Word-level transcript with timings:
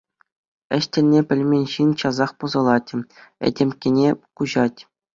Ĕç 0.75 0.85
тӗлне 0.97 1.21
пӗлмен 1.33 1.65
ҫын 1.75 1.89
час 2.05 2.17
пӑсӑлать, 2.41 2.97
этемккене 3.51 4.09
куҫать. 4.43 4.79